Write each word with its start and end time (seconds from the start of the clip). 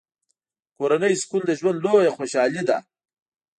کورنی 0.77 1.13
سکون 1.21 1.41
د 1.45 1.51
ژوند 1.59 1.77
لویه 1.83 2.11
خوشحالي 2.17 2.63
ده. 2.69 2.77